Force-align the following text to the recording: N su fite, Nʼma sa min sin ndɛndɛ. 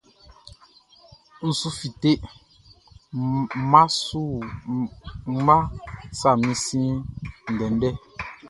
N 1.43 1.45
su 1.59 1.69
fite, 1.77 2.11
Nʼma 5.33 5.57
sa 6.19 6.29
min 6.41 6.53
sin 6.65 6.91
ndɛndɛ. 7.53 7.89